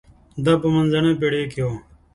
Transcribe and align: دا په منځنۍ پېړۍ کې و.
دا 0.45 0.53
په 0.61 0.67
منځنۍ 0.73 1.13
پېړۍ 1.19 1.43
کې 1.51 1.61
و. 1.67 1.71